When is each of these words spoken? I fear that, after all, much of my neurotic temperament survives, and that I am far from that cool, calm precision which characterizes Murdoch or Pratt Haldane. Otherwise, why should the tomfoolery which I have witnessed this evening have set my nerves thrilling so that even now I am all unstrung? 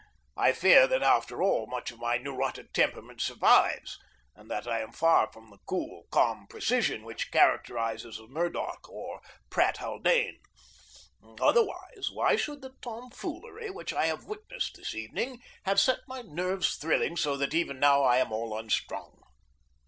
I 0.35 0.51
fear 0.51 0.87
that, 0.87 1.03
after 1.03 1.43
all, 1.43 1.67
much 1.67 1.91
of 1.91 1.99
my 1.99 2.17
neurotic 2.17 2.73
temperament 2.73 3.21
survives, 3.21 3.99
and 4.35 4.49
that 4.49 4.65
I 4.67 4.79
am 4.79 4.91
far 4.93 5.31
from 5.31 5.51
that 5.51 5.59
cool, 5.67 6.07
calm 6.09 6.47
precision 6.47 7.03
which 7.03 7.29
characterizes 7.31 8.19
Murdoch 8.27 8.89
or 8.89 9.21
Pratt 9.51 9.77
Haldane. 9.77 10.39
Otherwise, 11.39 12.09
why 12.11 12.35
should 12.35 12.63
the 12.63 12.73
tomfoolery 12.81 13.69
which 13.69 13.93
I 13.93 14.07
have 14.07 14.25
witnessed 14.25 14.75
this 14.75 14.95
evening 14.95 15.39
have 15.65 15.79
set 15.79 15.99
my 16.07 16.23
nerves 16.23 16.77
thrilling 16.77 17.15
so 17.15 17.37
that 17.37 17.53
even 17.53 17.79
now 17.79 18.01
I 18.01 18.17
am 18.17 18.31
all 18.31 18.57
unstrung? 18.57 19.21